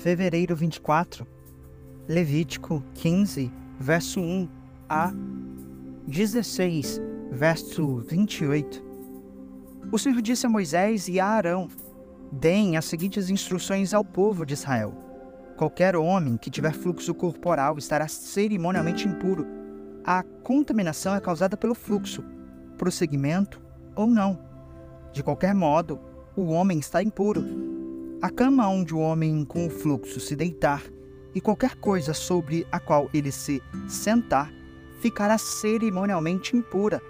fevereiro 0.00 0.56
24, 0.56 1.26
Levítico 2.08 2.82
15, 2.94 3.52
verso 3.78 4.18
1 4.18 4.48
a 4.88 5.12
16, 6.06 7.00
verso 7.30 7.98
28. 7.98 8.82
O 9.92 9.98
Senhor 9.98 10.22
disse 10.22 10.46
a 10.46 10.48
Moisés 10.48 11.06
e 11.06 11.20
a 11.20 11.26
Arão: 11.26 11.68
Deem 12.32 12.78
as 12.78 12.86
seguintes 12.86 13.28
instruções 13.28 13.92
ao 13.92 14.02
povo 14.02 14.46
de 14.46 14.54
Israel. 14.54 14.94
Qualquer 15.58 15.94
homem 15.94 16.38
que 16.38 16.50
tiver 16.50 16.72
fluxo 16.72 17.14
corporal 17.14 17.76
estará 17.76 18.08
cerimonialmente 18.08 19.06
impuro. 19.06 19.46
A 20.02 20.22
contaminação 20.42 21.14
é 21.14 21.20
causada 21.20 21.58
pelo 21.58 21.74
fluxo, 21.74 22.24
prosseguimento 22.78 23.60
ou 23.94 24.06
não. 24.06 24.38
De 25.12 25.22
qualquer 25.22 25.54
modo, 25.54 26.00
o 26.34 26.46
homem 26.46 26.78
está 26.78 27.02
impuro. 27.02 27.79
A 28.22 28.28
cama 28.28 28.68
onde 28.68 28.94
o 28.94 28.98
homem 28.98 29.46
com 29.46 29.66
o 29.66 29.70
fluxo 29.70 30.20
se 30.20 30.36
deitar 30.36 30.82
e 31.34 31.40
qualquer 31.40 31.74
coisa 31.76 32.12
sobre 32.12 32.66
a 32.70 32.78
qual 32.78 33.08
ele 33.14 33.32
se 33.32 33.62
sentar 33.88 34.52
ficará 35.00 35.38
cerimonialmente 35.38 36.54
impura. 36.54 37.00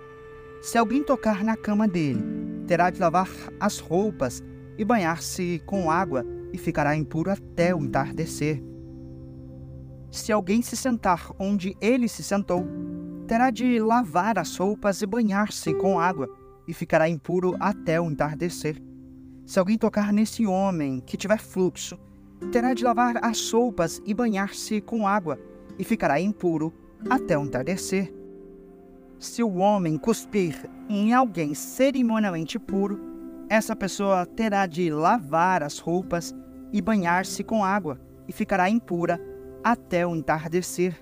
Se 0.63 0.79
alguém 0.79 1.03
tocar 1.03 1.43
na 1.43 1.57
cama 1.57 1.89
dele, 1.89 2.23
terá 2.65 2.91
de 2.91 3.01
lavar 3.01 3.29
as 3.59 3.81
roupas 3.81 4.41
e 4.79 4.85
banhar-se 4.85 5.61
com 5.67 5.91
água 5.91 6.25
e 6.53 6.59
ficará 6.59 6.95
impuro 6.95 7.33
até 7.33 7.75
o 7.75 7.83
entardecer. 7.83 8.63
Se 10.13 10.31
alguém 10.31 10.63
se 10.63 10.77
sentar 10.77 11.33
onde 11.41 11.77
ele 11.81 12.07
se 12.07 12.23
sentou, 12.23 12.65
terá 13.27 13.51
de 13.51 13.81
lavar 13.81 14.39
as 14.39 14.57
roupas 14.57 15.03
e 15.03 15.07
banhar-se 15.07 15.75
com 15.75 15.99
água 15.99 16.29
e 16.69 16.73
ficará 16.73 17.09
impuro 17.09 17.57
até 17.59 18.01
o 18.01 18.09
entardecer. 18.09 18.81
Se 19.51 19.59
alguém 19.59 19.77
tocar 19.77 20.13
nesse 20.13 20.47
homem 20.47 21.01
que 21.01 21.17
tiver 21.17 21.41
fluxo, 21.41 21.99
terá 22.53 22.73
de 22.73 22.85
lavar 22.85 23.17
as 23.21 23.51
roupas 23.51 24.01
e 24.07 24.15
banhar-se 24.15 24.81
com 24.81 25.09
água 25.09 25.41
e 25.77 25.83
ficará 25.83 26.21
impuro 26.21 26.73
até 27.11 27.37
o 27.37 27.43
entardecer. 27.43 28.15
Se 29.19 29.43
o 29.43 29.57
homem 29.57 29.99
cuspir 29.99 30.71
em 30.89 31.13
alguém 31.13 31.53
cerimonialmente 31.53 32.61
puro, 32.61 33.01
essa 33.49 33.75
pessoa 33.75 34.25
terá 34.25 34.67
de 34.67 34.89
lavar 34.89 35.65
as 35.65 35.81
roupas 35.81 36.33
e 36.73 36.81
banhar-se 36.81 37.43
com 37.43 37.65
água 37.65 38.01
e 38.29 38.33
ficará 38.33 38.71
impura 38.71 39.21
até 39.65 40.07
o 40.07 40.15
entardecer. 40.15 40.95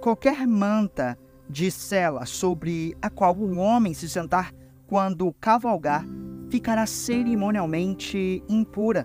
Qualquer 0.00 0.44
manta 0.44 1.16
de 1.48 1.70
sela 1.70 2.26
sobre 2.26 2.96
a 3.00 3.08
qual 3.08 3.36
o 3.36 3.58
homem 3.58 3.94
se 3.94 4.08
sentar 4.08 4.52
quando 4.88 5.32
cavalgar 5.34 6.04
ficará 6.54 6.86
cerimonialmente 6.86 8.40
impura. 8.48 9.04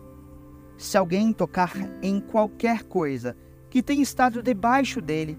Se 0.77 0.95
alguém 0.95 1.33
tocar 1.33 1.73
em 1.99 2.19
qualquer 2.19 2.83
coisa 2.83 3.35
que 3.71 3.81
tenha 3.81 4.03
estado 4.03 4.43
debaixo 4.43 5.01
dele, 5.01 5.35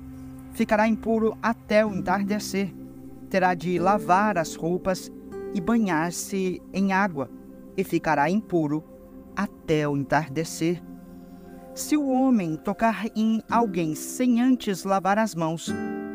ficará 0.52 0.88
impuro 0.88 1.38
até 1.40 1.86
o 1.86 1.94
entardecer. 1.94 2.74
Terá 3.28 3.54
de 3.54 3.78
lavar 3.78 4.38
as 4.38 4.56
roupas 4.56 5.08
e 5.54 5.60
banhar-se 5.60 6.60
em 6.72 6.92
água, 6.92 7.30
e 7.76 7.84
ficará 7.84 8.28
impuro 8.28 8.82
até 9.36 9.88
o 9.88 9.96
entardecer. 9.96 10.82
Se 11.76 11.96
o 11.96 12.08
homem 12.08 12.56
tocar 12.56 13.06
em 13.14 13.40
alguém 13.48 13.94
sem 13.94 14.40
antes 14.42 14.82
lavar 14.82 15.16
as 15.16 15.32
mãos, 15.32 15.72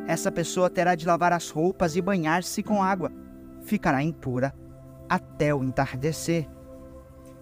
essa 0.08 0.30
pessoa 0.30 0.70
terá 0.70 0.94
de 0.94 1.08
lavar 1.08 1.32
as 1.32 1.50
roupas 1.50 1.96
e 1.96 2.02
banhar-se 2.02 2.62
com 2.62 2.84
água, 2.84 3.14
ficará 3.64 4.04
impura 4.04 4.54
até 5.10 5.54
o 5.54 5.64
entardecer. 5.64 6.48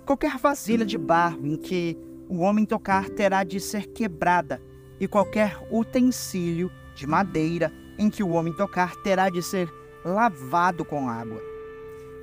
Qualquer 0.06 0.38
vasilha 0.38 0.86
de 0.86 0.98
barro 0.98 1.46
em 1.46 1.56
que 1.56 1.98
o 2.30 2.40
homem 2.40 2.66
tocar 2.66 3.10
terá 3.10 3.44
de 3.44 3.60
ser 3.60 3.88
quebrada, 3.88 4.62
e 5.00 5.08
qualquer 5.08 5.58
utensílio 5.72 6.72
de 6.96 7.06
madeira 7.06 7.72
em 7.98 8.10
que 8.10 8.24
o 8.24 8.30
homem 8.30 8.54
tocar 8.54 8.96
terá 8.98 9.30
de 9.30 9.42
ser 9.42 9.70
lavado 10.06 10.86
com 10.86 11.10
água. 11.10 11.42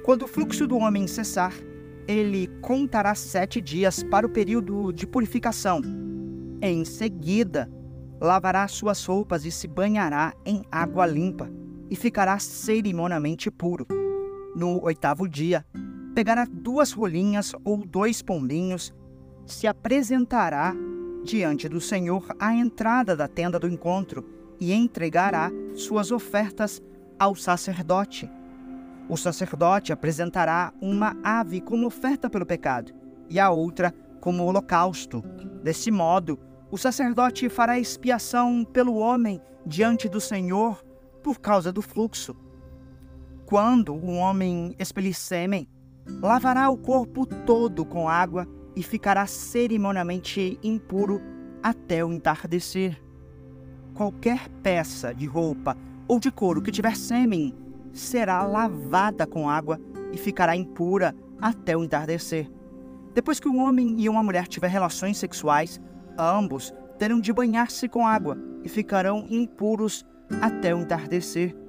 Quando 0.04 0.22
o 0.22 0.28
fluxo 0.28 0.66
do 0.66 0.78
homem 0.78 1.06
cessar, 1.06 1.52
ele 2.06 2.48
contará 2.60 3.14
sete 3.14 3.60
dias 3.60 4.02
para 4.02 4.26
o 4.26 4.30
período 4.30 4.92
de 4.92 5.06
purificação. 5.06 5.80
Em 6.62 6.84
seguida, 6.84 7.70
lavará 8.20 8.66
suas 8.68 9.04
roupas 9.04 9.44
e 9.44 9.50
se 9.50 9.68
banhará 9.68 10.34
em 10.44 10.64
água 10.70 11.06
limpa, 11.06 11.50
e 11.90 11.96
ficará 11.96 12.38
cerimonialmente 12.38 13.50
puro. 13.50 13.86
No 14.54 14.82
oitavo 14.82 15.28
dia, 15.28 15.64
pegará 16.14 16.46
duas 16.50 16.92
rolinhas 16.92 17.52
ou 17.64 17.78
dois 17.78 18.22
pombinhos, 18.22 18.92
se 19.46 19.66
apresentará 19.66 20.74
diante 21.24 21.68
do 21.68 21.80
Senhor 21.80 22.26
à 22.38 22.54
entrada 22.54 23.16
da 23.16 23.28
tenda 23.28 23.58
do 23.58 23.68
encontro 23.68 24.24
e 24.58 24.72
entregará 24.72 25.50
suas 25.74 26.10
ofertas 26.10 26.82
ao 27.18 27.34
sacerdote 27.34 28.30
o 29.10 29.16
sacerdote 29.16 29.92
apresentará 29.92 30.72
uma 30.80 31.16
ave 31.24 31.60
como 31.60 31.84
oferta 31.84 32.30
pelo 32.30 32.46
pecado 32.46 32.92
e 33.28 33.40
a 33.40 33.50
outra 33.50 33.92
como 34.20 34.44
holocausto. 34.44 35.20
Desse 35.64 35.90
modo, 35.90 36.38
o 36.70 36.78
sacerdote 36.78 37.48
fará 37.48 37.76
expiação 37.76 38.64
pelo 38.64 38.94
homem 38.94 39.42
diante 39.66 40.08
do 40.08 40.20
Senhor 40.20 40.80
por 41.24 41.40
causa 41.40 41.72
do 41.72 41.82
fluxo. 41.82 42.36
Quando 43.50 43.92
o 43.92 44.14
homem 44.14 44.76
expelir 44.78 45.12
sêmen, 45.12 45.68
lavará 46.22 46.70
o 46.70 46.76
corpo 46.76 47.26
todo 47.26 47.84
com 47.84 48.08
água 48.08 48.46
e 48.76 48.82
ficará 48.84 49.26
cerimonialmente 49.26 50.56
impuro 50.62 51.20
até 51.60 52.04
o 52.04 52.12
entardecer. 52.12 53.02
Qualquer 53.92 54.48
peça 54.62 55.12
de 55.12 55.26
roupa 55.26 55.76
ou 56.06 56.20
de 56.20 56.30
couro 56.30 56.62
que 56.62 56.70
tiver 56.70 56.94
sêmen 56.94 57.52
será 57.92 58.44
lavada 58.44 59.26
com 59.26 59.50
água 59.50 59.80
e 60.12 60.16
ficará 60.16 60.54
impura 60.54 61.12
até 61.42 61.76
o 61.76 61.82
entardecer. 61.82 62.48
Depois 63.12 63.40
que 63.40 63.48
um 63.48 63.58
homem 63.58 63.96
e 63.98 64.08
uma 64.08 64.22
mulher 64.22 64.46
tiver 64.46 64.68
relações 64.68 65.18
sexuais, 65.18 65.80
ambos 66.16 66.72
terão 67.00 67.20
de 67.20 67.32
banhar-se 67.32 67.88
com 67.88 68.06
água 68.06 68.38
e 68.62 68.68
ficarão 68.68 69.26
impuros 69.28 70.06
até 70.40 70.72
o 70.72 70.78
entardecer. 70.78 71.59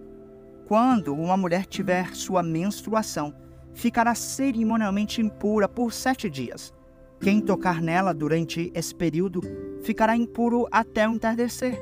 Quando 0.71 1.13
uma 1.13 1.35
mulher 1.35 1.65
tiver 1.65 2.15
sua 2.15 2.41
menstruação, 2.41 3.33
ficará 3.73 4.15
cerimonialmente 4.15 5.19
impura 5.19 5.67
por 5.67 5.91
sete 5.91 6.29
dias. 6.29 6.73
Quem 7.19 7.41
tocar 7.41 7.81
nela 7.81 8.13
durante 8.13 8.71
esse 8.73 8.95
período 8.95 9.41
ficará 9.83 10.15
impuro 10.15 10.69
até 10.71 11.05
o 11.05 11.11
entardecer. 11.11 11.77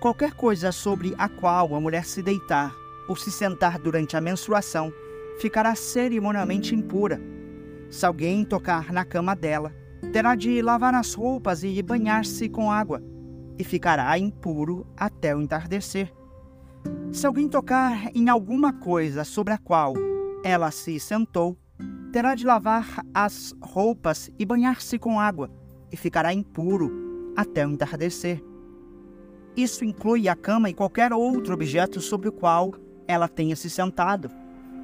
Qualquer 0.00 0.34
coisa 0.34 0.72
sobre 0.72 1.14
a 1.16 1.28
qual 1.28 1.76
a 1.76 1.80
mulher 1.80 2.04
se 2.04 2.24
deitar 2.24 2.74
ou 3.08 3.14
se 3.14 3.30
sentar 3.30 3.78
durante 3.78 4.16
a 4.16 4.20
menstruação, 4.20 4.92
ficará 5.38 5.72
cerimonialmente 5.76 6.74
impura. 6.74 7.20
Se 7.88 8.04
alguém 8.04 8.44
tocar 8.44 8.92
na 8.92 9.04
cama 9.04 9.36
dela, 9.36 9.72
terá 10.12 10.34
de 10.34 10.60
lavar 10.60 10.96
as 10.96 11.14
roupas 11.14 11.62
e 11.62 11.80
banhar-se 11.80 12.48
com 12.48 12.68
água, 12.68 13.00
e 13.56 13.62
ficará 13.62 14.18
impuro 14.18 14.84
até 14.96 15.36
o 15.36 15.40
entardecer. 15.40 16.12
Se 17.12 17.26
alguém 17.26 17.48
tocar 17.48 18.10
em 18.14 18.28
alguma 18.28 18.72
coisa 18.72 19.24
sobre 19.24 19.52
a 19.52 19.58
qual 19.58 19.94
ela 20.42 20.70
se 20.70 20.98
sentou, 20.98 21.56
terá 22.12 22.34
de 22.34 22.44
lavar 22.44 23.04
as 23.14 23.54
roupas 23.60 24.30
e 24.38 24.44
banhar-se 24.44 24.98
com 24.98 25.20
água, 25.20 25.50
e 25.90 25.96
ficará 25.96 26.32
impuro 26.32 27.32
até 27.36 27.66
o 27.66 27.70
entardecer. 27.70 28.42
Isso 29.56 29.84
inclui 29.84 30.28
a 30.28 30.34
cama 30.34 30.70
e 30.70 30.74
qualquer 30.74 31.12
outro 31.12 31.54
objeto 31.54 32.00
sobre 32.00 32.28
o 32.28 32.32
qual 32.32 32.74
ela 33.06 33.28
tenha 33.28 33.54
se 33.54 33.68
sentado. 33.68 34.30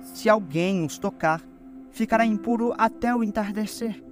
Se 0.03 0.28
alguém 0.28 0.84
os 0.84 0.98
tocar, 0.98 1.43
ficará 1.90 2.25
impuro 2.25 2.75
até 2.76 3.14
o 3.14 3.25
entardecer. 3.25 4.02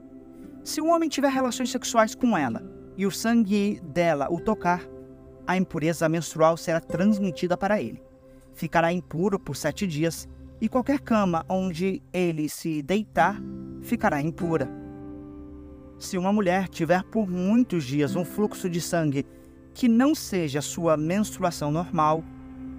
Se 0.65 0.81
um 0.81 0.91
homem 0.91 1.09
tiver 1.09 1.29
relações 1.29 1.71
sexuais 1.71 2.15
com 2.15 2.37
ela 2.37 2.63
e 2.97 3.07
o 3.07 3.11
sangue 3.11 3.81
dela 3.85 4.29
o 4.31 4.41
tocar, 4.41 4.83
a 5.47 5.57
impureza 5.57 6.09
menstrual 6.09 6.57
será 6.57 6.81
transmitida 6.81 7.57
para 7.57 7.81
ele. 7.81 8.03
Ficará 8.55 8.93
impuro 8.93 9.39
por 9.39 9.57
sete 9.57 9.87
dias, 9.87 10.29
e 10.61 10.69
qualquer 10.69 11.01
cama 11.01 11.45
onde 11.49 12.03
ele 12.13 12.49
se 12.49 12.83
deitar 12.83 13.39
ficará 13.83 14.23
impura. 14.23 14.69
Se 15.99 16.17
uma 16.17 16.33
mulher 16.33 16.69
tiver 16.69 17.03
por 17.05 17.29
muitos 17.29 17.85
dias 17.85 18.17
um 18.17 18.25
fluxo 18.25 18.69
de 18.69 18.81
sangue 18.81 19.27
que 19.75 19.89
não 19.89 20.15
seja 20.15 20.63
sua 20.63 20.97
menstruação 20.97 21.71
normal, 21.71 22.25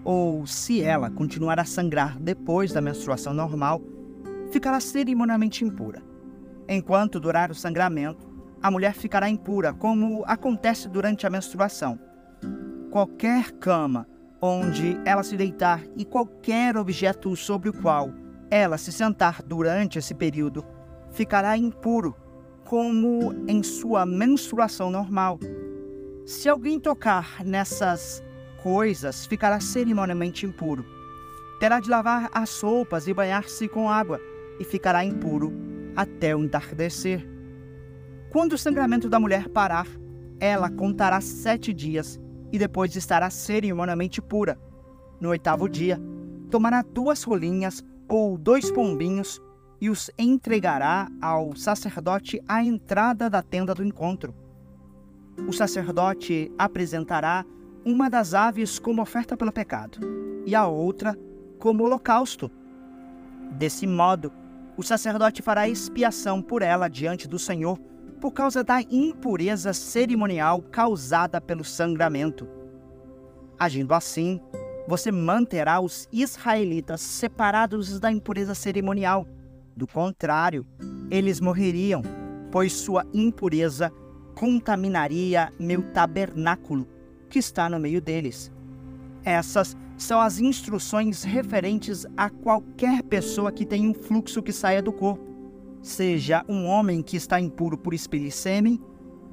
ou 0.04 0.48
se 0.48 0.82
ela 0.82 1.12
continuar 1.12 1.60
a 1.60 1.66
sangrar 1.66 2.18
depois 2.20 2.72
da 2.72 2.82
menstruação 2.82 3.34
normal, 3.34 3.82
ficará 4.52 4.80
cerimonialmente 4.80 5.64
impura. 5.64 6.02
Enquanto 6.68 7.20
durar 7.20 7.52
o 7.52 7.56
sangramento, 7.56 8.28
a 8.62 8.72
mulher 8.72 8.94
ficará 8.94 9.30
impura, 9.30 9.74
como 9.74 10.24
acontece 10.26 10.90
durante 10.90 11.28
a 11.28 11.30
menstruação. 11.30 12.00
Qualquer 12.98 13.52
cama 13.52 14.08
onde 14.42 15.00
ela 15.06 15.22
se 15.22 15.38
deitar 15.38 15.84
e 15.96 16.04
qualquer 16.04 16.76
objeto 16.76 17.36
sobre 17.36 17.70
o 17.70 17.74
qual 17.74 18.12
ela 18.50 18.76
se 18.76 18.92
sentar 18.92 19.44
durante 19.44 20.00
esse 20.00 20.16
período 20.16 20.66
ficará 21.12 21.56
impuro, 21.56 22.16
como 22.66 23.36
em 23.48 23.62
sua 23.62 24.04
menstruação 24.04 24.90
normal. 24.90 25.40
Se 26.26 26.50
alguém 26.50 26.80
tocar 26.80 27.46
nessas 27.46 28.24
coisas, 28.64 29.28
ficará 29.28 29.60
cerimonialmente 29.60 30.48
impuro. 30.48 30.84
Terá 31.60 31.80
de 31.80 31.92
lavar 31.92 32.32
as 32.34 32.60
roupas 32.60 33.08
e 33.08 33.14
banhar-se 33.14 33.68
com 33.68 33.88
água, 33.88 34.20
e 34.60 34.64
ficará 34.64 35.06
impuro 35.06 35.54
até 35.96 36.36
o 36.36 36.44
entardecer. 36.44 37.24
Quando 38.32 38.54
o 38.54 38.58
sangramento 38.58 39.08
da 39.08 39.20
mulher 39.20 39.50
parar, 39.50 39.86
ela 40.40 40.68
contará 40.72 41.22
sete 41.22 41.72
dias 41.72 42.20
e 42.52 42.58
depois 42.58 42.96
estará 42.96 43.30
cerimonialmente 43.30 44.22
pura. 44.22 44.60
No 45.20 45.30
oitavo 45.30 45.68
dia, 45.68 46.00
tomará 46.50 46.82
duas 46.82 47.24
rolinhas 47.24 47.84
ou 48.08 48.38
dois 48.38 48.72
pombinhos 48.72 49.42
e 49.80 49.90
os 49.90 50.10
entregará 50.18 51.10
ao 51.22 51.56
sacerdote 51.56 52.42
à 52.48 52.64
entrada 52.64 53.30
da 53.30 53.42
tenda 53.42 53.74
do 53.74 53.84
encontro. 53.84 54.34
O 55.48 55.54
sacerdote 55.54 56.52
apresentará 56.58 57.46
uma 57.86 58.10
das 58.10 58.34
aves 58.34 58.80
como 58.80 59.02
oferta 59.02 59.38
pelo 59.38 59.52
pecado 59.52 60.00
e 60.46 60.56
a 60.56 60.66
outra 60.66 61.18
como 61.60 61.84
holocausto. 61.84 62.50
Desse 63.52 63.86
modo, 63.86 64.32
o 64.76 64.84
sacerdote 64.84 65.42
fará 65.42 65.70
expiação 65.70 66.42
por 66.42 66.62
ela 66.62 66.88
diante 66.88 67.28
do 67.28 67.40
Senhor 67.40 67.80
por 68.20 68.32
causa 68.32 68.64
da 68.64 68.82
impureza 68.82 69.74
cerimonial 69.74 70.62
causada 70.62 71.40
pelo 71.40 71.64
sangramento. 71.64 72.48
Agindo 73.60 73.94
assim, 73.94 74.40
você 74.88 75.12
manterá 75.12 75.80
os 75.80 76.08
israelitas 76.12 77.02
separados 77.02 78.00
da 78.00 78.12
impureza 78.12 78.56
cerimonial. 78.56 79.28
Do 79.76 79.86
contrário, 79.86 80.66
eles 81.12 81.40
morreriam, 81.40 82.02
pois 82.52 82.74
sua 82.74 83.06
impureza 83.14 83.92
contaminaria 84.34 85.52
meu 85.60 85.82
tabernáculo, 85.92 86.88
que 87.30 87.40
está 87.40 87.70
no 87.70 87.80
meio 87.80 88.00
deles. 88.00 88.52
Essas 89.24 89.76
são 89.98 90.22
as 90.22 90.40
instruções 90.40 91.24
referentes 91.24 92.06
a 92.16 92.30
qualquer 92.30 93.04
pessoa 93.04 93.52
que 93.52 93.66
tenha 93.66 93.90
um 93.90 93.94
fluxo 93.94 94.42
que 94.42 94.54
saia 94.54 94.82
do 94.82 94.94
corpo, 94.94 95.26
seja 95.82 96.44
um 96.48 96.66
homem 96.66 97.02
que 97.02 97.18
está 97.18 97.40
impuro 97.40 97.78
por 97.78 97.94
expelir 97.94 98.32
sêmen 98.32 98.80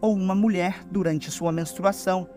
ou 0.01 0.15
uma 0.15 0.35
mulher 0.35 0.85
durante 0.91 1.31
sua 1.31 1.51
menstruação. 1.51 2.29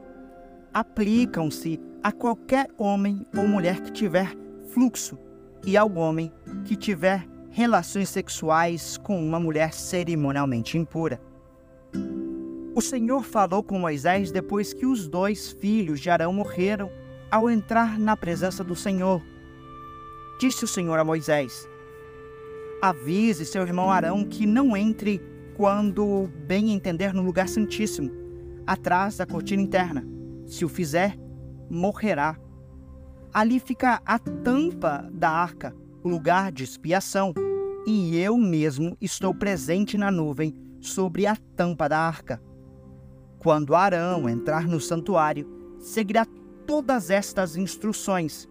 Aplicam-se 0.74 1.80
a 2.04 2.12
qualquer 2.12 2.70
homem 2.78 3.26
ou 3.36 3.48
mulher 3.48 3.82
que 3.82 3.92
tiver 3.92 4.36
fluxo 4.70 5.18
e 5.66 5.76
ao 5.76 5.92
homem 5.96 6.32
que 6.66 6.76
tiver 6.76 7.28
relações 7.50 8.10
sexuais 8.10 8.98
com 8.98 9.20
uma 9.20 9.40
mulher 9.40 9.74
cerimonialmente 9.74 10.78
impura. 10.78 11.20
O 12.76 12.82
Senhor 12.82 13.24
falou 13.24 13.64
com 13.64 13.80
Moisés 13.80 14.32
depois 14.32 14.72
que 14.72 14.86
os 14.86 15.08
dois 15.08 15.52
filhos 15.52 16.00
de 16.00 16.10
Arão 16.10 16.32
morreram 16.32 16.92
ao 17.32 17.50
entrar 17.50 17.98
na 17.98 18.16
presença 18.16 18.64
do 18.64 18.76
Senhor. 18.76 19.22
Disse 20.40 20.64
o 20.64 20.68
Senhor 20.68 21.00
a 21.00 21.04
Moisés: 21.04 21.68
Avise 22.82 23.44
seu 23.44 23.64
irmão 23.64 23.90
Arão 23.90 24.24
que 24.24 24.46
não 24.46 24.78
entre 24.78 25.20
quando 25.56 26.30
bem 26.46 26.72
entender 26.72 27.12
no 27.12 27.24
lugar 27.24 27.50
santíssimo, 27.50 28.12
atrás 28.68 29.18
da 29.18 29.26
cortina 29.26 29.64
interna. 29.64 30.06
Se 30.46 30.64
o 30.64 30.70
fizer, 30.70 31.18
morrerá. 31.70 32.38
Ali 33.34 33.60
fica 33.60 34.00
a 34.06 34.20
tampa 34.20 35.10
da 35.12 35.30
arca, 35.30 35.76
o 36.04 36.10
lugar 36.10 36.52
de 36.52 36.64
expiação, 36.64 37.34
e 37.88 38.18
eu 38.18 38.38
mesmo 38.38 38.96
estou 39.02 39.34
presente 39.34 39.98
na 39.98 40.12
nuvem 40.12 40.56
sobre 40.80 41.26
a 41.26 41.36
tampa 41.56 41.90
da 41.90 41.98
arca. 41.98 42.42
Quando 43.40 43.74
Arão 43.74 44.30
entrar 44.30 44.68
no 44.68 44.80
santuário, 44.80 45.48
seguirá 45.80 46.26
todas 46.68 47.10
estas 47.10 47.56
instruções. 47.56 48.48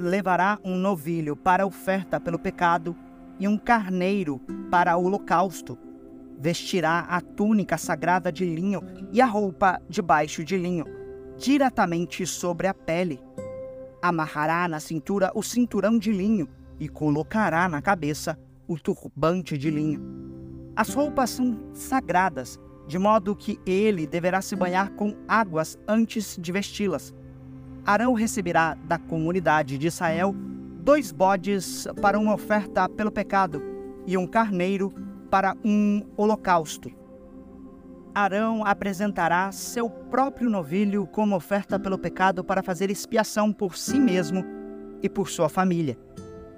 Levará 0.00 0.60
um 0.62 0.76
novilho 0.76 1.34
para 1.34 1.66
oferta 1.66 2.20
pelo 2.20 2.38
pecado 2.38 2.94
e 3.36 3.48
um 3.48 3.58
carneiro 3.58 4.40
para 4.70 4.96
o 4.96 5.02
holocausto. 5.04 5.76
Vestirá 6.38 7.00
a 7.00 7.20
túnica 7.20 7.76
sagrada 7.76 8.30
de 8.30 8.44
linho 8.44 8.80
e 9.10 9.20
a 9.20 9.26
roupa 9.26 9.82
de 9.88 10.00
baixo 10.00 10.44
de 10.44 10.56
linho, 10.56 10.84
diretamente 11.36 12.24
sobre 12.24 12.68
a 12.68 12.74
pele. 12.74 13.20
Amarrará 14.00 14.68
na 14.68 14.78
cintura 14.78 15.32
o 15.34 15.42
cinturão 15.42 15.98
de 15.98 16.12
linho 16.12 16.48
e 16.78 16.88
colocará 16.88 17.68
na 17.68 17.82
cabeça 17.82 18.38
o 18.68 18.78
turbante 18.78 19.58
de 19.58 19.68
linho. 19.68 20.00
As 20.76 20.94
roupas 20.94 21.30
são 21.30 21.58
sagradas 21.72 22.56
de 22.86 23.00
modo 23.00 23.34
que 23.34 23.58
ele 23.66 24.06
deverá 24.06 24.40
se 24.40 24.54
banhar 24.54 24.92
com 24.92 25.16
águas 25.26 25.76
antes 25.88 26.38
de 26.40 26.52
vesti-las. 26.52 27.12
Arão 27.88 28.12
receberá 28.12 28.74
da 28.84 28.98
comunidade 28.98 29.78
de 29.78 29.86
Israel 29.86 30.34
dois 30.82 31.10
bodes 31.10 31.86
para 32.02 32.18
uma 32.18 32.34
oferta 32.34 32.86
pelo 32.86 33.10
pecado 33.10 33.62
e 34.06 34.14
um 34.14 34.26
carneiro 34.26 34.92
para 35.30 35.56
um 35.64 36.02
holocausto. 36.14 36.90
Arão 38.14 38.62
apresentará 38.62 39.50
seu 39.52 39.88
próprio 39.88 40.50
novilho 40.50 41.06
como 41.06 41.34
oferta 41.34 41.80
pelo 41.80 41.96
pecado 41.96 42.44
para 42.44 42.62
fazer 42.62 42.90
expiação 42.90 43.54
por 43.54 43.74
si 43.74 43.98
mesmo 43.98 44.44
e 45.02 45.08
por 45.08 45.30
sua 45.30 45.48
família. 45.48 45.98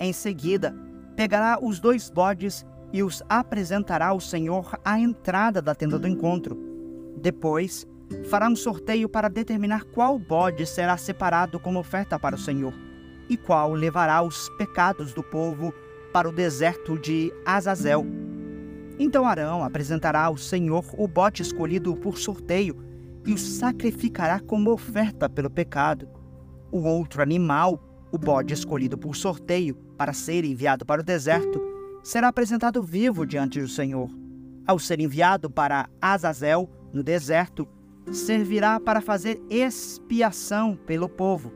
Em 0.00 0.12
seguida, 0.12 0.75
pegará 1.15 1.61
os 1.62 1.79
dois 1.79 2.11
bodes 2.11 2.67
e 2.93 3.05
os 3.05 3.23
apresentará 3.29 4.09
ao 4.09 4.19
Senhor 4.19 4.77
à 4.85 4.99
entrada 4.99 5.62
da 5.62 5.77
tenda 5.77 5.97
do 5.97 6.09
encontro. 6.09 6.59
Depois, 7.23 7.87
fará 8.29 8.49
um 8.49 8.57
sorteio 8.57 9.09
para 9.09 9.29
determinar 9.29 9.85
qual 9.85 10.19
bode 10.19 10.67
será 10.67 10.97
separado 10.97 11.59
como 11.59 11.79
oferta 11.79 12.19
para 12.19 12.37
o 12.37 12.39
Senhor 12.39 12.75
e 13.29 13.37
qual 13.37 13.73
levará 13.73 14.23
os 14.23 14.49
pecados 14.51 15.12
do 15.12 15.23
povo 15.23 15.73
para 16.12 16.29
o 16.29 16.33
deserto 16.33 16.99
de 16.99 17.33
Azazel. 17.45 18.05
Então 18.99 19.25
Arão 19.25 19.65
apresentará 19.65 20.25
ao 20.25 20.37
Senhor 20.37 20.85
o 20.99 21.07
bode 21.07 21.43
escolhido 21.43 21.97
por 21.97 22.19
sorteio 22.19 22.77
e 23.25 23.33
o 23.33 23.39
sacrificará 23.39 24.41
como 24.41 24.71
oferta 24.73 25.29
pelo 25.29 25.49
pecado. 25.49 26.09
O 26.71 26.83
outro 26.83 27.23
animal, 27.23 27.83
o 28.13 28.19
bode 28.19 28.53
escolhido 28.53 28.99
por 28.99 29.15
sorteio 29.15 29.75
para 29.97 30.13
ser 30.13 30.45
enviado 30.45 30.85
para 30.85 31.01
o 31.01 31.05
deserto, 31.05 31.61
será 32.03 32.29
apresentado 32.29 32.82
vivo 32.82 33.27
diante 33.27 33.61
do 33.61 33.69
Senhor. 33.69 34.11
Ao 34.67 34.79
ser 34.79 35.01
enviado 35.01 35.51
para 35.51 35.89
Azazel, 36.01 36.69
no 36.93 37.03
deserto, 37.03 37.69
servirá 38.10 38.81
para 38.81 39.00
fazer 39.00 39.40
expiação 39.48 40.76
pelo 40.76 41.08
povo. 41.08 41.52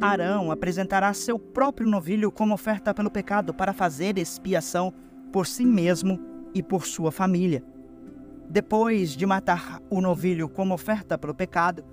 Arão 0.00 0.50
apresentará 0.50 1.12
seu 1.12 1.38
próprio 1.38 1.88
novilho 1.88 2.30
como 2.30 2.54
oferta 2.54 2.94
pelo 2.94 3.10
pecado 3.10 3.52
para 3.52 3.72
fazer 3.72 4.18
expiação 4.18 4.92
por 5.32 5.46
si 5.46 5.64
mesmo 5.64 6.18
e 6.54 6.62
por 6.62 6.86
sua 6.86 7.12
família. 7.12 7.62
Depois 8.48 9.10
de 9.10 9.26
matar 9.26 9.80
o 9.90 10.00
novilho 10.00 10.48
como 10.48 10.74
oferta 10.74 11.16
pelo 11.16 11.34
pecado, 11.34 11.84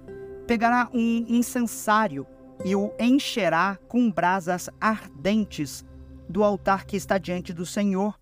pegará 0.47 0.89
um 0.93 1.25
incensário 1.27 2.25
e 2.65 2.75
o 2.75 2.91
encherá 2.99 3.77
com 3.87 4.09
brasas 4.09 4.69
ardentes 4.79 5.85
do 6.27 6.43
altar 6.43 6.85
que 6.85 6.97
está 6.97 7.17
diante 7.17 7.53
do 7.53 7.65
Senhor. 7.65 8.17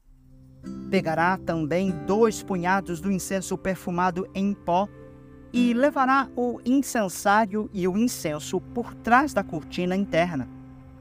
Pegará 0.89 1.37
também 1.37 1.91
dois 2.05 2.43
punhados 2.43 2.99
do 2.99 3.11
incenso 3.11 3.57
perfumado 3.57 4.27
em 4.33 4.53
pó 4.53 4.89
e 5.55 5.73
levará 5.73 6.29
o 6.35 6.59
incensário 6.65 7.69
e 7.73 7.87
o 7.87 7.97
incenso 7.97 8.59
por 8.59 8.93
trás 8.93 9.33
da 9.33 9.41
cortina 9.41 9.95
interna. 9.95 10.49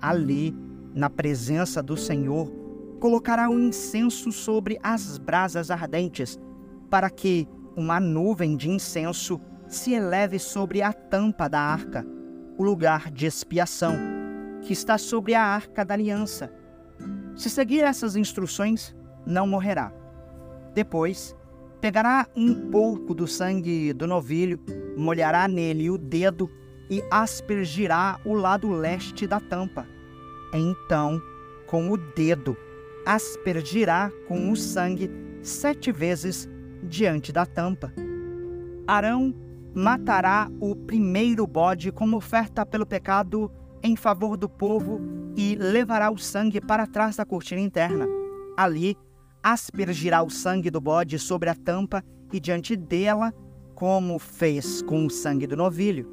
Ali, 0.00 0.56
na 0.94 1.10
presença 1.10 1.82
do 1.82 1.96
Senhor, 1.96 2.50
colocará 3.00 3.50
o 3.50 3.58
incenso 3.58 4.30
sobre 4.30 4.78
as 4.80 5.18
brasas 5.18 5.70
ardentes, 5.70 6.38
para 6.88 7.10
que 7.10 7.48
uma 7.76 7.98
nuvem 7.98 8.56
de 8.56 8.70
incenso 8.70 9.40
se 9.66 9.92
eleve 9.92 10.38
sobre 10.38 10.80
a 10.80 10.92
tampa 10.92 11.48
da 11.48 11.60
arca, 11.60 12.06
o 12.56 12.62
lugar 12.62 13.10
de 13.10 13.26
expiação, 13.26 13.96
que 14.62 14.72
está 14.72 14.96
sobre 14.96 15.34
a 15.34 15.42
arca 15.42 15.84
da 15.84 15.94
aliança 15.94 16.48
se 17.36 17.50
seguir 17.50 17.80
essas 17.80 18.14
instruções, 18.14 18.94
não 19.26 19.46
morrerá. 19.46 19.92
Depois, 20.72 21.34
pegará 21.84 22.26
um 22.34 22.70
pouco 22.70 23.14
do 23.14 23.26
sangue 23.26 23.92
do 23.92 24.06
novilho, 24.06 24.58
molhará 24.96 25.46
nele 25.46 25.90
o 25.90 25.98
dedo 25.98 26.50
e 26.88 27.04
aspergirá 27.10 28.18
o 28.24 28.32
lado 28.32 28.70
leste 28.70 29.26
da 29.26 29.38
tampa. 29.38 29.86
Então, 30.54 31.20
com 31.66 31.90
o 31.90 31.98
dedo, 31.98 32.56
aspergirá 33.04 34.10
com 34.26 34.50
o 34.50 34.56
sangue 34.56 35.10
sete 35.42 35.92
vezes 35.92 36.48
diante 36.82 37.30
da 37.30 37.44
tampa. 37.44 37.92
Arão 38.86 39.34
matará 39.74 40.50
o 40.60 40.74
primeiro 40.74 41.46
bode 41.46 41.92
como 41.92 42.16
oferta 42.16 42.64
pelo 42.64 42.86
pecado 42.86 43.52
em 43.82 43.94
favor 43.94 44.38
do 44.38 44.48
povo 44.48 45.02
e 45.36 45.54
levará 45.54 46.10
o 46.10 46.16
sangue 46.16 46.62
para 46.62 46.86
trás 46.86 47.16
da 47.16 47.26
cortina 47.26 47.60
interna. 47.60 48.06
Ali, 48.56 48.96
aspergirá 49.44 50.22
o 50.22 50.30
sangue 50.30 50.70
do 50.70 50.80
bode 50.80 51.18
sobre 51.18 51.50
a 51.50 51.54
tampa 51.54 52.02
e 52.32 52.40
diante 52.40 52.74
dela, 52.74 53.30
como 53.74 54.18
fez 54.18 54.80
com 54.80 55.04
o 55.04 55.10
sangue 55.10 55.46
do 55.46 55.54
novilho. 55.54 56.08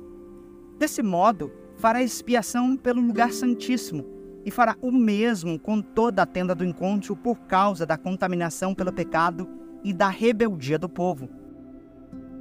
Desse 0.77 1.01
modo, 1.01 1.49
fará 1.77 2.03
expiação 2.03 2.75
pelo 2.75 2.99
lugar 2.99 3.31
santíssimo 3.31 4.05
e 4.43 4.51
fará 4.51 4.75
o 4.81 4.91
mesmo 4.91 5.57
com 5.57 5.81
toda 5.81 6.23
a 6.23 6.25
tenda 6.25 6.53
do 6.53 6.65
encontro 6.65 7.15
por 7.15 7.39
causa 7.41 7.85
da 7.85 7.97
contaminação 7.97 8.75
pelo 8.75 8.91
pecado 8.91 9.47
e 9.81 9.93
da 9.93 10.09
rebeldia 10.09 10.77
do 10.77 10.89
povo. 10.89 11.29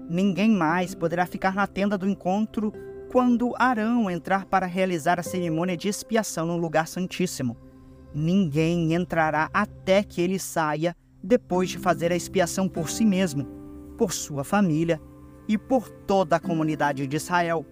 Ninguém 0.09 0.51
mais 0.51 0.93
poderá 0.93 1.25
ficar 1.25 1.55
na 1.55 1.69
tenda 1.69 1.97
do 1.97 2.09
encontro 2.09 2.73
quando 3.13 3.55
Arão 3.57 4.11
entrar 4.11 4.45
para 4.45 4.67
realizar 4.67 5.21
a 5.21 5.23
cerimônia 5.23 5.77
de 5.77 5.89
expiação 5.89 6.47
no 6.47 6.57
lugar 6.57 6.89
santíssimo. 6.89 7.57
Ninguém 8.15 8.95
entrará 8.95 9.49
até 9.53 10.03
que 10.03 10.21
ele 10.21 10.39
saia 10.39 10.97
depois 11.23 11.69
de 11.69 11.79
fazer 11.79 12.11
a 12.13 12.17
expiação 12.17 12.69
por 12.69 12.91
si 12.91 13.05
mesmo, 13.05 13.45
por 13.97 14.13
sua 14.13 14.43
família 14.43 15.01
e 15.47 15.57
por 15.57 15.89
toda 15.89 16.37
a 16.37 16.41
comunidade 16.41 17.07
de 17.07 17.17
Israel. 17.17 17.65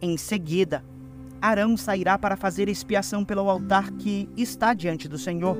Em 0.00 0.16
seguida, 0.16 0.84
Arão 1.40 1.76
sairá 1.76 2.18
para 2.18 2.36
fazer 2.36 2.68
expiação 2.68 3.24
pelo 3.24 3.48
altar 3.48 3.90
que 3.92 4.28
está 4.36 4.74
diante 4.74 5.08
do 5.08 5.18
Senhor. 5.18 5.56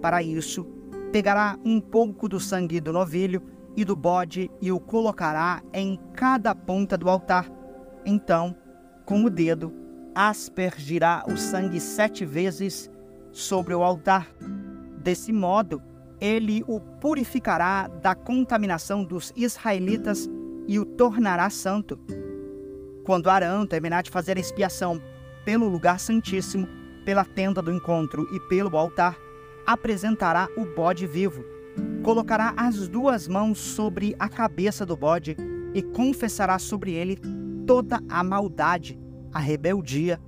Para 0.00 0.22
isso, 0.22 0.64
pegará 1.12 1.58
um 1.64 1.80
pouco 1.80 2.28
do 2.28 2.40
sangue 2.40 2.80
do 2.80 2.92
novilho 2.92 3.42
e 3.76 3.84
do 3.84 3.96
bode 3.96 4.50
e 4.60 4.70
o 4.70 4.80
colocará 4.80 5.62
em 5.72 5.98
cada 6.12 6.54
ponta 6.54 6.96
do 6.96 7.08
altar. 7.08 7.50
Então, 8.04 8.54
com 9.04 9.24
o 9.24 9.30
dedo, 9.30 9.72
aspergirá 10.14 11.24
o 11.28 11.36
sangue 11.36 11.80
sete 11.80 12.24
vezes 12.24 12.90
sobre 13.32 13.74
o 13.74 13.82
altar. 13.82 14.28
Desse 14.98 15.32
modo, 15.32 15.82
ele 16.20 16.62
o 16.68 16.78
purificará 16.78 17.88
da 17.88 18.14
contaminação 18.14 19.02
dos 19.02 19.32
israelitas 19.34 20.30
e 20.68 20.78
o 20.78 20.84
tornará 20.84 21.50
santo. 21.50 21.98
Quando 23.04 23.28
Arão 23.28 23.66
terminar 23.66 24.02
de 24.02 24.10
fazer 24.10 24.36
a 24.36 24.40
expiação 24.40 25.02
pelo 25.44 25.68
lugar 25.68 25.98
santíssimo, 25.98 26.68
pela 27.04 27.24
tenda 27.24 27.60
do 27.60 27.72
encontro 27.72 28.28
e 28.32 28.38
pelo 28.48 28.76
altar, 28.76 29.16
apresentará 29.66 30.48
o 30.56 30.64
bode 30.64 31.06
vivo. 31.06 31.44
Colocará 32.04 32.54
as 32.56 32.86
duas 32.86 33.26
mãos 33.26 33.58
sobre 33.58 34.14
a 34.18 34.28
cabeça 34.28 34.86
do 34.86 34.96
bode 34.96 35.36
e 35.74 35.82
confessará 35.82 36.58
sobre 36.58 36.92
ele 36.92 37.18
toda 37.66 38.00
a 38.08 38.22
maldade, 38.22 38.98
a 39.32 39.38
rebeldia 39.38 40.20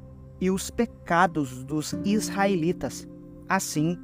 e 0.44 0.50
os 0.50 0.68
pecados 0.70 1.64
dos 1.64 1.94
israelitas. 2.04 3.08
Assim, 3.48 3.98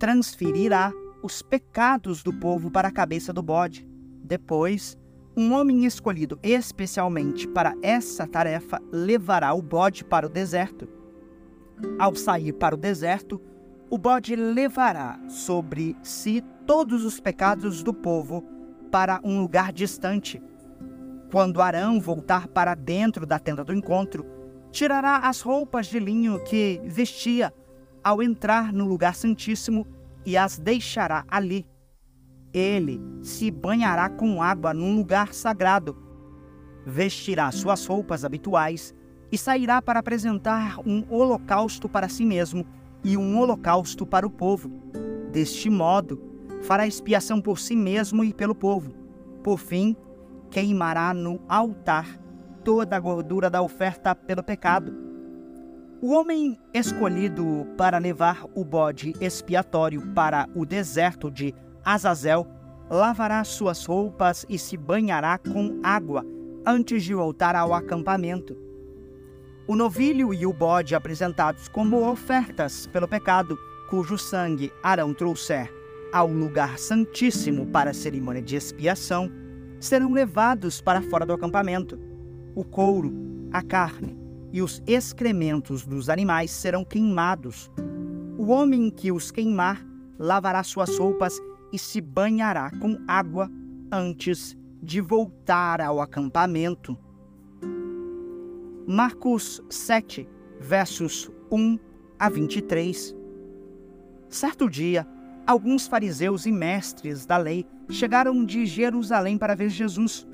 transferirá 0.00 0.92
os 1.22 1.42
pecados 1.42 2.24
do 2.24 2.32
povo 2.32 2.72
para 2.72 2.88
a 2.88 2.92
cabeça 2.92 3.32
do 3.32 3.40
bode. 3.40 3.86
Depois, 4.20 4.98
um 5.36 5.52
homem 5.52 5.86
escolhido 5.86 6.40
especialmente 6.42 7.46
para 7.46 7.72
essa 7.82 8.26
tarefa 8.26 8.82
levará 8.90 9.54
o 9.54 9.62
bode 9.62 10.04
para 10.04 10.26
o 10.26 10.28
deserto. 10.28 10.88
Ao 12.00 12.16
sair 12.16 12.52
para 12.52 12.74
o 12.74 12.78
deserto, 12.78 13.40
o 13.88 13.96
bode 13.96 14.34
levará 14.34 15.20
sobre 15.28 15.96
si 16.02 16.42
todos 16.66 17.04
os 17.04 17.20
pecados 17.20 17.84
do 17.84 17.94
povo 17.94 18.42
para 18.90 19.20
um 19.22 19.40
lugar 19.40 19.72
distante. 19.72 20.42
Quando 21.30 21.62
Arão 21.62 22.00
voltar 22.00 22.48
para 22.48 22.74
dentro 22.74 23.24
da 23.24 23.38
tenda 23.38 23.62
do 23.62 23.72
encontro, 23.72 24.34
tirará 24.76 25.16
as 25.18 25.40
roupas 25.40 25.86
de 25.86 25.98
linho 25.98 26.38
que 26.44 26.80
vestia 26.84 27.52
ao 28.04 28.22
entrar 28.22 28.72
no 28.72 28.84
lugar 28.84 29.14
santíssimo 29.14 29.86
e 30.24 30.36
as 30.36 30.58
deixará 30.58 31.24
ali 31.28 31.66
ele 32.52 33.00
se 33.22 33.50
banhará 33.50 34.08
com 34.08 34.42
água 34.42 34.72
num 34.72 34.96
lugar 34.96 35.32
sagrado, 35.34 35.96
vestirá 36.86 37.50
suas 37.50 37.84
roupas 37.86 38.24
habituais 38.24 38.94
e 39.30 39.36
sairá 39.36 39.82
para 39.82 40.00
apresentar 40.00 40.78
um 40.86 41.04
holocausto 41.10 41.88
para 41.88 42.08
si 42.08 42.24
mesmo 42.24 42.66
e 43.02 43.16
um 43.16 43.38
holocausto 43.38 44.06
para 44.06 44.26
o 44.26 44.30
povo. 44.30 44.70
Deste 45.30 45.68
modo, 45.68 46.20
fará 46.62 46.86
expiação 46.86 47.40
por 47.40 47.58
si 47.58 47.76
mesmo 47.76 48.24
e 48.24 48.32
pelo 48.32 48.54
povo. 48.54 48.94
Por 49.42 49.58
fim, 49.58 49.96
queimará 50.50 51.12
no 51.12 51.40
altar 51.48 52.25
toda 52.66 52.96
a 52.96 53.00
gordura 53.00 53.48
da 53.48 53.62
oferta 53.62 54.12
pelo 54.12 54.42
pecado. 54.42 54.92
O 56.02 56.12
homem 56.12 56.58
escolhido 56.74 57.64
para 57.78 57.96
levar 57.96 58.44
o 58.56 58.64
bode 58.64 59.14
expiatório 59.20 60.02
para 60.12 60.48
o 60.52 60.66
deserto 60.66 61.30
de 61.30 61.54
Azazel 61.84 62.44
lavará 62.90 63.44
suas 63.44 63.86
roupas 63.86 64.44
e 64.48 64.58
se 64.58 64.76
banhará 64.76 65.38
com 65.38 65.78
água 65.80 66.26
antes 66.66 67.04
de 67.04 67.14
voltar 67.14 67.54
ao 67.54 67.72
acampamento. 67.72 68.56
O 69.68 69.76
novilho 69.76 70.34
e 70.34 70.44
o 70.44 70.52
bode 70.52 70.96
apresentados 70.96 71.68
como 71.68 72.10
ofertas 72.10 72.88
pelo 72.88 73.06
pecado, 73.06 73.56
cujo 73.88 74.18
sangue 74.18 74.72
Arão 74.82 75.14
trouxer 75.14 75.72
ao 76.12 76.26
lugar 76.26 76.80
santíssimo 76.80 77.66
para 77.68 77.90
a 77.90 77.94
cerimônia 77.94 78.42
de 78.42 78.56
expiação, 78.56 79.30
serão 79.78 80.12
levados 80.12 80.80
para 80.80 81.00
fora 81.02 81.24
do 81.24 81.32
acampamento. 81.32 82.05
O 82.56 82.64
couro, 82.64 83.12
a 83.52 83.60
carne 83.60 84.18
e 84.50 84.62
os 84.62 84.82
excrementos 84.86 85.86
dos 85.86 86.08
animais 86.08 86.50
serão 86.50 86.86
queimados. 86.86 87.70
O 88.38 88.46
homem 88.46 88.88
que 88.88 89.12
os 89.12 89.30
queimar 89.30 89.86
lavará 90.18 90.62
suas 90.62 90.98
roupas 90.98 91.38
e 91.70 91.78
se 91.78 92.00
banhará 92.00 92.70
com 92.80 92.98
água 93.06 93.50
antes 93.92 94.56
de 94.82 95.02
voltar 95.02 95.82
ao 95.82 96.00
acampamento. 96.00 96.96
Marcos 98.86 99.62
7, 99.68 100.26
versos 100.58 101.30
1 101.52 101.78
a 102.18 102.30
23. 102.30 103.14
Certo 104.30 104.70
dia, 104.70 105.06
alguns 105.46 105.86
fariseus 105.86 106.46
e 106.46 106.52
mestres 106.52 107.26
da 107.26 107.36
lei 107.36 107.66
chegaram 107.90 108.42
de 108.46 108.64
Jerusalém 108.64 109.36
para 109.36 109.54
ver 109.54 109.68
Jesus. 109.68 110.26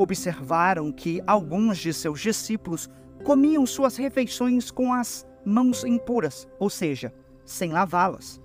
Observaram 0.00 0.90
que 0.90 1.20
alguns 1.26 1.78
de 1.78 1.92
seus 1.92 2.20
discípulos 2.20 2.88
comiam 3.24 3.66
suas 3.66 3.96
refeições 3.96 4.70
com 4.70 4.94
as 4.94 5.26
mãos 5.44 5.84
impuras, 5.84 6.48
ou 6.58 6.70
seja, 6.70 7.12
sem 7.44 7.70
lavá-las 7.72 8.40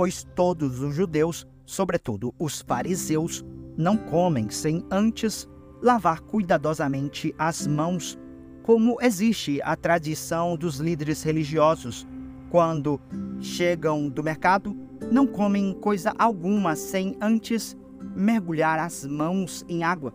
pois 0.00 0.26
todos 0.34 0.80
os 0.80 0.94
judeus, 0.94 1.46
sobretudo 1.66 2.34
os 2.38 2.62
fariseus, 2.62 3.44
não 3.76 3.98
comem 3.98 4.48
sem 4.48 4.82
antes 4.90 5.46
lavar 5.82 6.20
cuidadosamente 6.20 7.34
as 7.38 7.66
mãos, 7.66 8.18
como 8.62 8.96
existe 9.02 9.60
a 9.62 9.76
tradição 9.76 10.56
dos 10.56 10.76
líderes 10.76 11.22
religiosos. 11.22 12.06
Quando 12.48 12.98
chegam 13.40 14.08
do 14.08 14.22
mercado, 14.22 14.74
não 15.12 15.26
comem 15.26 15.74
coisa 15.74 16.14
alguma 16.18 16.76
sem 16.76 17.16
antes 17.20 17.76
mergulhar 18.16 18.78
as 18.78 19.04
mãos 19.04 19.66
em 19.68 19.84
água. 19.84 20.14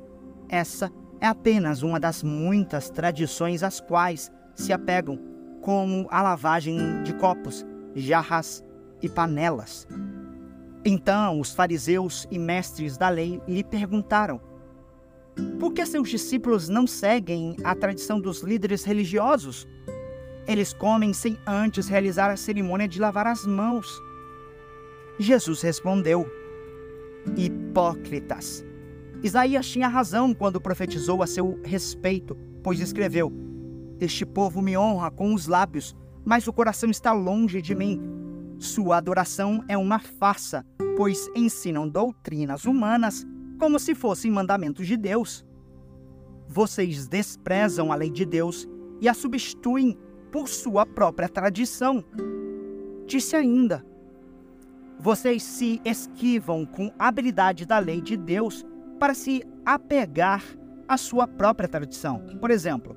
Essa 0.55 0.89
é 1.19 1.27
apenas 1.27 1.83
uma 1.83 1.99
das 1.99 2.23
muitas 2.23 2.89
tradições 2.89 3.61
às 3.61 3.81
quais 3.81 4.31
se 4.55 4.71
apegam, 4.71 5.19
como 5.61 6.07
a 6.09 6.21
lavagem 6.21 7.03
de 7.03 7.13
copos, 7.15 7.65
jarras 7.93 8.63
e 9.01 9.09
panelas. 9.09 9.85
Então 10.85 11.41
os 11.41 11.53
fariseus 11.53 12.25
e 12.31 12.39
mestres 12.39 12.97
da 12.97 13.09
lei 13.09 13.41
lhe 13.45 13.65
perguntaram: 13.65 14.39
Por 15.59 15.73
que 15.73 15.85
seus 15.85 16.09
discípulos 16.09 16.69
não 16.69 16.87
seguem 16.87 17.57
a 17.61 17.75
tradição 17.75 18.17
dos 18.17 18.41
líderes 18.41 18.85
religiosos? 18.85 19.67
Eles 20.47 20.71
comem 20.71 21.11
sem 21.11 21.37
antes 21.45 21.89
realizar 21.89 22.31
a 22.31 22.37
cerimônia 22.37 22.87
de 22.87 22.97
lavar 22.97 23.27
as 23.27 23.45
mãos. 23.45 24.01
Jesus 25.19 25.61
respondeu: 25.61 26.25
Hipócritas! 27.35 28.63
Isaías 29.25 29.67
tinha 29.67 29.87
razão 29.87 30.33
quando 30.33 30.61
profetizou 30.61 31.23
a 31.23 31.27
seu 31.27 31.59
respeito, 31.63 32.37
pois 32.63 32.79
escreveu: 32.79 33.31
Este 33.99 34.25
povo 34.25 34.61
me 34.61 34.77
honra 34.77 35.11
com 35.11 35.33
os 35.33 35.47
lábios, 35.47 35.95
mas 36.23 36.47
o 36.47 36.53
coração 36.53 36.89
está 36.89 37.11
longe 37.11 37.61
de 37.61 37.75
mim 37.75 38.15
sua 38.57 38.97
adoração 38.97 39.63
é 39.67 39.77
uma 39.77 39.99
farsa, 39.99 40.65
pois 40.95 41.29
ensinam 41.35 41.87
doutrinas 41.87 42.65
humanas 42.65 43.25
como 43.59 43.79
se 43.79 43.93
fossem 43.93 44.31
mandamentos 44.31 44.87
de 44.87 44.95
Deus. 44.95 45.45
Vocês 46.47 47.07
desprezam 47.07 47.91
a 47.91 47.95
lei 47.95 48.09
de 48.09 48.25
Deus 48.25 48.67
e 49.01 49.09
a 49.09 49.13
substituem 49.13 49.97
por 50.31 50.47
sua 50.47 50.85
própria 50.85 51.27
tradição. 51.27 52.03
Disse 53.05 53.35
ainda: 53.35 53.85
Vocês 54.99 55.43
se 55.43 55.81
esquivam 55.83 56.65
com 56.65 56.93
habilidade 56.97 57.65
da 57.65 57.77
lei 57.77 58.01
de 58.01 58.15
Deus 58.15 58.65
para 58.99 59.13
se 59.13 59.43
apegar 59.65 60.43
à 60.87 60.97
sua 60.97 61.27
própria 61.27 61.67
tradição. 61.67 62.19
Por 62.39 62.51
exemplo, 62.51 62.95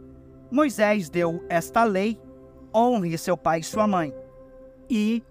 Moisés 0.50 1.10
deu 1.10 1.44
esta 1.48 1.84
lei: 1.84 2.18
honre 2.74 3.16
seu 3.18 3.36
pai 3.36 3.60
e 3.60 3.64
sua 3.64 3.86
mãe. 3.86 4.14
E 4.88 5.22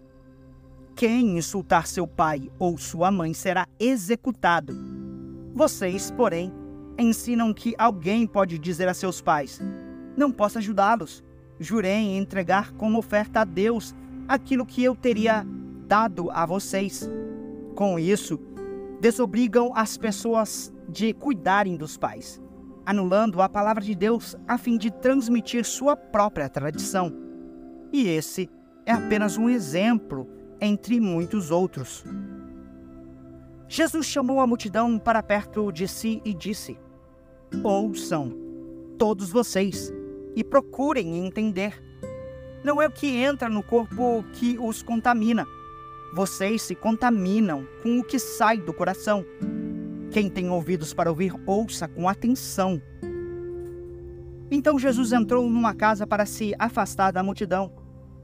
Quem 0.96 1.38
insultar 1.38 1.86
seu 1.86 2.08
pai 2.08 2.50
ou 2.58 2.76
sua 2.78 3.12
mãe 3.12 3.32
será 3.34 3.68
executado. 3.80 4.74
Vocês, 5.54 6.10
porém, 6.10 6.52
ensinam 6.98 7.54
que 7.54 7.76
alguém 7.78 8.26
pode 8.26 8.58
dizer 8.58 8.88
a 8.88 8.94
seus 8.94 9.22
pais: 9.22 9.62
Não 10.16 10.32
posso 10.32 10.58
ajudá-los. 10.58 11.24
Jurei 11.60 11.92
em 11.94 12.18
entregar 12.18 12.72
como 12.74 13.00
oferta 13.00 13.42
a 13.42 13.44
Deus 13.44 13.96
aquilo 14.28 14.66
que 14.66 14.84
eu 14.84 14.96
teria 14.96 15.46
dado 15.88 16.30
a 16.32 16.46
vocês. 16.46 17.10
Com 17.76 17.98
isso, 17.98 18.40
desobrigam 19.00 19.72
as 19.76 19.98
pessoas 19.98 20.74
de 20.90 21.14
cuidarem 21.14 21.76
dos 21.76 21.98
pais, 21.98 22.42
anulando 22.86 23.42
a 23.42 23.50
palavra 23.50 23.84
de 23.84 23.94
Deus 23.94 24.36
a 24.48 24.58
fim 24.58 24.78
de 24.78 24.92
transmitir 24.92 25.66
sua 25.66 25.96
própria 25.96 26.50
tradição. 26.50 27.14
E 27.92 28.08
esse 28.08 28.50
é 28.86 28.92
apenas 28.92 29.38
um 29.38 29.50
exemplo 29.50 30.28
entre 30.60 31.00
muitos 31.00 31.52
outros. 31.52 32.04
Jesus 33.68 34.06
chamou 34.06 34.40
a 34.40 34.48
multidão 34.48 34.98
para 34.98 35.22
perto 35.22 35.72
de 35.72 35.88
si 35.88 36.22
e 36.24 36.34
disse: 36.34 36.80
Ouçam, 37.64 38.34
todos 38.98 39.30
vocês, 39.30 39.94
e 40.36 40.44
procurem 40.44 41.26
entender. 41.26 41.84
Não 42.64 42.82
é 42.82 42.88
o 42.88 42.92
que 42.92 43.08
entra 43.08 43.50
no 43.50 43.62
corpo 43.62 44.24
que 44.34 44.58
os 44.58 44.82
contamina. 44.82 45.46
Vocês 46.14 46.62
se 46.62 46.76
contaminam 46.76 47.68
com 47.84 48.00
o 48.00 48.04
que 48.04 48.18
sai 48.18 48.58
do 48.58 48.74
coração. 48.74 49.26
Quem 50.12 50.30
tem 50.30 50.50
ouvidos 50.50 50.94
para 50.94 51.10
ouvir, 51.10 51.34
ouça 51.46 51.88
com 51.88 52.08
atenção. 52.08 52.82
Então 54.50 54.80
Jesus 54.80 55.12
entrou 55.12 55.50
numa 55.50 55.74
casa 55.74 56.08
para 56.08 56.26
se 56.26 56.54
afastar 56.58 57.12
da 57.12 57.22
multidão, 57.22 57.72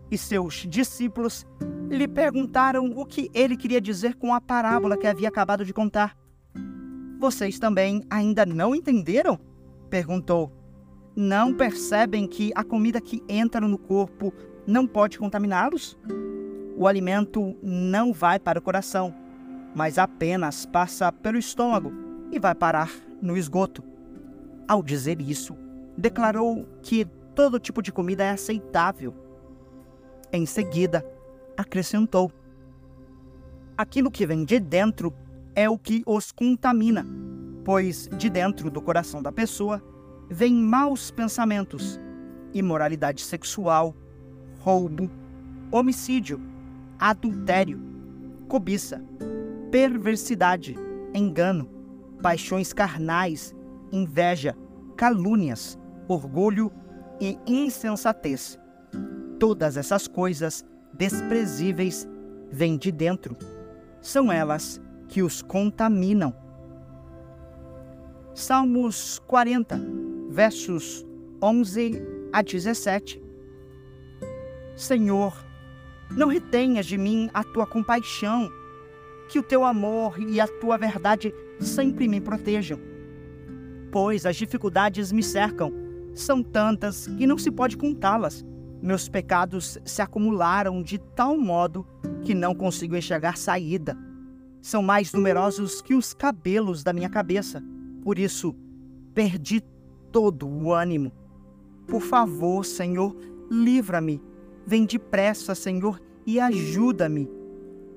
e 0.10 0.18
seus 0.18 0.66
discípulos 0.70 1.46
lhe 1.90 2.08
perguntaram 2.08 2.92
o 2.96 3.06
que 3.06 3.30
ele 3.34 3.58
queria 3.58 3.82
dizer 3.82 4.16
com 4.16 4.34
a 4.34 4.40
parábola 4.40 4.98
que 4.98 5.08
havia 5.08 5.28
acabado 5.28 5.66
de 5.66 5.74
contar. 5.74 6.18
Vocês 7.20 7.60
também 7.60 8.04
ainda 8.10 8.46
não 8.46 8.74
entenderam? 8.74 9.40
perguntou. 9.90 10.52
Não 11.16 11.54
percebem 11.54 12.28
que 12.28 12.52
a 12.56 12.64
comida 12.64 13.00
que 13.00 13.22
entra 13.30 13.62
no 13.68 13.78
corpo 13.78 14.34
não 14.66 14.88
pode 14.88 15.20
contaminá-los? 15.20 15.98
O 16.76 16.88
alimento 16.88 17.56
não 17.62 18.12
vai 18.12 18.40
para 18.40 18.60
o 18.60 18.62
coração, 18.62 19.14
mas 19.76 19.98
apenas 19.98 20.66
passa 20.66 21.12
pelo 21.12 21.38
estômago 21.38 21.92
e 22.32 22.40
vai 22.40 22.56
parar 22.56 22.92
no 23.22 23.38
esgoto. 23.38 23.84
Ao 24.68 24.82
dizer 24.82 25.22
isso, 25.22 25.56
declarou 25.98 26.68
que 26.82 27.06
todo 27.36 27.60
tipo 27.60 27.82
de 27.82 27.92
comida 27.92 28.24
é 28.24 28.32
aceitável. 28.32 29.14
Em 30.32 30.46
seguida, 30.46 31.06
acrescentou: 31.56 32.32
Aquilo 33.78 34.10
que 34.10 34.26
vem 34.26 34.44
de 34.44 34.60
dentro 34.60 35.14
é 35.56 35.70
o 35.70 35.78
que 35.78 36.02
os 36.06 36.32
contamina, 36.32 37.06
pois 37.64 38.10
de 38.18 38.30
dentro 38.30 38.72
do 38.72 38.82
coração 38.82 39.22
da 39.22 39.32
pessoa 39.32 39.82
vêm 40.30 40.56
maus 40.56 41.12
pensamentos, 41.12 42.00
imoralidade 42.54 43.22
sexual, 43.22 43.96
roubo, 44.60 45.10
homicídio, 45.72 46.42
adultério, 47.00 47.80
cobiça, 48.48 49.04
perversidade, 49.72 50.76
engano, 51.14 51.70
paixões 52.22 52.74
carnais, 52.74 53.56
inveja, 53.92 54.56
calúnias, 54.96 55.78
orgulho 56.08 56.72
e 57.20 57.38
insensatez. 57.48 58.60
Todas 59.40 59.78
essas 59.78 60.08
coisas 60.08 60.64
desprezíveis 60.94 62.08
vêm 62.52 62.78
de 62.78 62.92
dentro. 62.92 63.36
São 64.02 64.32
elas 64.32 64.82
que 65.08 65.22
os 65.22 65.42
contaminam. 65.42 66.34
Salmos 68.34 69.20
40, 69.28 69.80
versos 70.30 71.06
11 71.42 72.02
a 72.32 72.42
17. 72.42 73.22
Senhor, 74.76 75.36
não 76.16 76.28
retenhas 76.28 76.86
de 76.86 76.98
mim 76.98 77.30
a 77.34 77.44
tua 77.44 77.66
compaixão, 77.66 78.52
que 79.28 79.40
o 79.40 79.44
teu 79.44 79.64
amor 79.64 80.20
e 80.20 80.40
a 80.40 80.48
tua 80.48 80.78
verdade 80.78 81.34
sempre 81.60 82.08
me 82.08 82.22
protejam. 82.22 82.80
Pois 83.92 84.26
as 84.26 84.36
dificuldades 84.36 85.12
me 85.12 85.24
cercam, 85.24 85.72
são 86.14 86.44
tantas 86.44 87.08
que 87.08 87.26
não 87.26 87.38
se 87.38 87.52
pode 87.52 87.78
contá-las. 87.78 88.46
Meus 88.82 89.08
pecados 89.08 89.78
se 89.86 90.02
acumularam 90.02 90.84
de 90.84 90.98
tal 90.98 91.38
modo 91.38 91.86
que 92.24 92.34
não 92.34 92.54
consigo 92.54 92.96
enxergar 92.96 93.38
saída. 93.38 93.98
São 94.62 94.84
mais 94.84 95.14
numerosos 95.14 95.82
que 95.82 95.96
os 95.96 96.14
cabelos 96.14 96.84
da 96.84 96.94
minha 96.94 97.10
cabeça. 97.10 97.64
Por 98.02 98.20
isso, 98.20 98.56
perdi 99.14 99.62
todo 100.12 100.48
o 100.48 100.74
ânimo. 100.74 101.12
Por 101.88 102.02
favor, 102.02 102.64
Senhor, 102.64 103.16
livra-me. 103.50 104.22
Vem 104.66 104.86
depressa, 104.86 105.54
Senhor, 105.56 106.02
e 106.26 106.40
ajuda-me. 106.40 107.30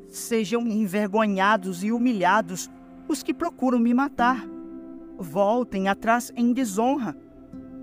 Sejam 0.09 0.66
envergonhados 0.66 1.83
e 1.83 1.92
humilhados 1.92 2.70
os 3.09 3.22
que 3.22 3.35
procuram 3.35 3.79
me 3.79 3.94
matar. 3.94 4.46
Voltem 5.18 5.88
atrás 5.88 6.33
em 6.37 6.52
desonra 6.52 7.16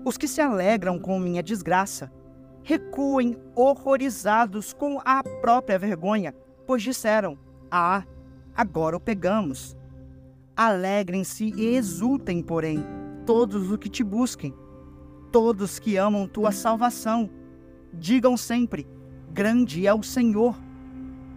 os 0.04 0.16
que 0.16 0.28
se 0.28 0.40
alegram 0.40 0.98
com 0.98 1.18
minha 1.18 1.42
desgraça 1.42 2.12
recuem 2.64 3.36
horrorizados 3.54 4.72
com 4.72 4.98
a 5.04 5.22
própria 5.40 5.78
vergonha, 5.78 6.34
pois 6.66 6.82
disseram: 6.82 7.38
Ah, 7.70 8.02
agora 8.56 8.96
o 8.96 9.00
pegamos. 9.00 9.76
Alegrem-se 10.56 11.52
e 11.56 11.76
exultem, 11.76 12.42
porém, 12.42 12.84
todos 13.26 13.70
os 13.70 13.76
que 13.76 13.88
te 13.88 14.02
busquem, 14.02 14.54
todos 15.30 15.78
que 15.78 15.96
amam 15.96 16.26
tua 16.26 16.50
salvação. 16.50 17.28
Digam 17.98 18.36
sempre: 18.36 18.86
Grande 19.32 19.86
é 19.86 19.94
o 19.94 20.02
Senhor. 20.02 20.56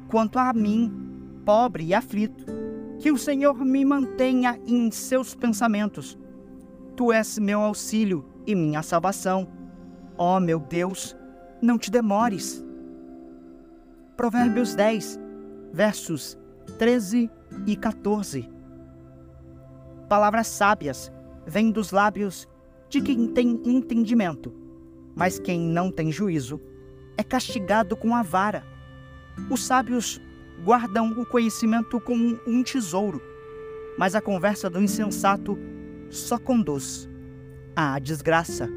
Quanto 0.08 0.40
a 0.40 0.54
mim, 0.54 0.92
pobre 1.46 1.86
e 1.86 1.94
aflito, 1.94 2.46
que 3.00 3.12
o 3.12 3.18
Senhor 3.18 3.64
me 3.64 3.84
mantenha 3.84 4.60
em 4.66 4.90
seus 4.92 5.36
pensamentos. 5.36 6.18
Tu 6.96 7.12
és 7.12 7.38
meu 7.38 7.62
auxílio 7.62 8.26
e 8.46 8.56
minha 8.56 8.82
salvação. 8.82 9.48
Ó 10.18 10.38
oh, 10.38 10.40
meu 10.40 10.60
Deus, 10.60 11.16
não 11.62 11.78
te 11.78 11.92
demores. 11.92 12.64
Provérbios 14.16 14.74
10, 14.74 15.20
versos 15.72 16.38
13 16.80 17.30
e 17.66 17.76
14. 17.76 18.50
Palavras 20.10 20.48
sábias 20.48 21.12
vêm 21.46 21.72
dos 21.72 21.92
lábios 21.92 22.48
de 22.90 23.02
quem 23.02 23.28
tem 23.28 23.62
entendimento, 23.66 24.54
mas 25.18 25.40
quem 25.40 25.60
não 25.60 25.92
tem 25.92 26.12
juízo 26.12 26.62
é 27.18 27.24
castigado 27.24 27.98
com 27.98 28.16
a 28.16 28.22
vara. 28.22 28.64
Os 29.50 29.66
sábios 29.66 30.22
guardam 30.64 31.12
o 31.20 31.26
conhecimento 31.26 32.00
como 32.00 32.40
um 32.46 32.62
tesouro, 32.62 33.20
mas 33.98 34.14
a 34.14 34.22
conversa 34.22 34.70
do 34.70 34.80
insensato 34.80 35.58
só 36.10 36.38
conduz 36.38 37.10
à 37.76 37.98
desgraça. 37.98 38.70